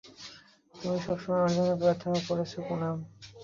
[0.73, 2.97] তুমি সবসময় আমার জন্য প্রার্থনা করেছো, পুনাম।